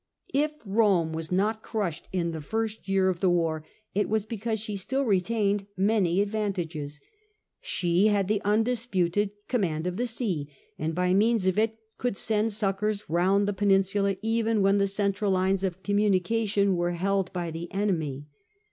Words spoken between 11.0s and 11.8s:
means of it